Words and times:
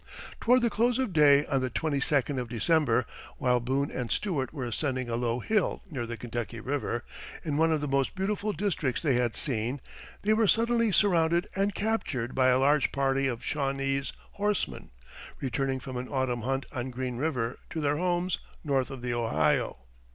Toward 0.39 0.63
the 0.63 0.71
close 0.71 0.97
of 0.97 1.13
day 1.13 1.45
on 1.45 1.61
the 1.61 1.69
twenty 1.69 1.99
second 2.01 2.39
of 2.39 2.49
December, 2.49 3.05
while 3.37 3.59
Boone 3.59 3.91
and 3.91 4.09
Stuart 4.09 4.51
were 4.51 4.65
ascending 4.65 5.09
a 5.09 5.15
low 5.15 5.41
hill 5.41 5.83
near 5.91 6.07
the 6.07 6.17
Kentucky 6.17 6.59
River, 6.59 7.05
in 7.45 7.55
one 7.55 7.71
of 7.71 7.81
the 7.81 7.87
most 7.87 8.15
beautiful 8.15 8.51
districts 8.51 9.03
they 9.03 9.13
had 9.13 9.35
seen, 9.35 9.79
they 10.23 10.33
were 10.33 10.47
suddenly 10.47 10.91
surrounded 10.91 11.47
and 11.55 11.75
captured 11.75 12.33
by 12.33 12.47
a 12.47 12.57
large 12.57 12.91
party 12.91 13.27
of 13.27 13.41
Shawnese 13.45 14.13
horsemen 14.31 14.89
returning 15.39 15.79
from 15.79 15.97
an 15.97 16.07
autumn 16.07 16.41
hunt 16.41 16.65
on 16.71 16.89
Green 16.89 17.17
River 17.17 17.59
to 17.69 17.79
their 17.79 17.97
homes 17.97 18.39
north 18.63 18.89
of 18.89 19.03
the 19.03 19.13
Ohio. 19.13 19.81